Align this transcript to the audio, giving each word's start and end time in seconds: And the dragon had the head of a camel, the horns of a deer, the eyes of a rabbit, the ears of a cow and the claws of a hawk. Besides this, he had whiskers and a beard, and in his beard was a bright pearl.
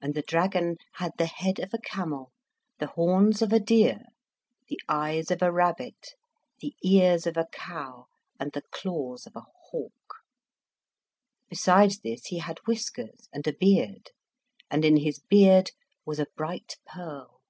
And 0.00 0.14
the 0.14 0.22
dragon 0.22 0.78
had 0.94 1.12
the 1.18 1.26
head 1.26 1.58
of 1.58 1.74
a 1.74 1.78
camel, 1.78 2.32
the 2.78 2.86
horns 2.86 3.42
of 3.42 3.52
a 3.52 3.60
deer, 3.60 3.98
the 4.68 4.80
eyes 4.88 5.30
of 5.30 5.42
a 5.42 5.52
rabbit, 5.52 6.14
the 6.60 6.72
ears 6.82 7.26
of 7.26 7.36
a 7.36 7.44
cow 7.52 8.06
and 8.38 8.52
the 8.52 8.62
claws 8.70 9.26
of 9.26 9.36
a 9.36 9.44
hawk. 9.70 10.20
Besides 11.50 11.98
this, 11.98 12.24
he 12.28 12.38
had 12.38 12.56
whiskers 12.66 13.28
and 13.34 13.46
a 13.46 13.52
beard, 13.52 14.12
and 14.70 14.82
in 14.82 14.96
his 14.96 15.18
beard 15.18 15.72
was 16.06 16.18
a 16.18 16.28
bright 16.38 16.78
pearl. 16.86 17.42